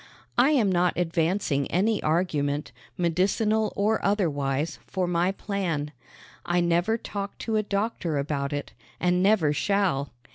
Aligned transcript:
I 0.39 0.49
am 0.49 0.71
not 0.71 0.97
advancing 0.97 1.69
any 1.69 2.01
argument, 2.01 2.71
medicinal 2.97 3.71
or 3.75 4.03
otherwise, 4.03 4.79
for 4.87 5.05
my 5.05 5.31
plan. 5.31 5.91
I 6.43 6.59
never 6.59 6.97
talked 6.97 7.37
to 7.43 7.55
a 7.55 7.61
doctor 7.61 8.17
about 8.17 8.51
it, 8.51 8.73
and 8.99 9.21
never 9.21 9.53
shall. 9.53 10.09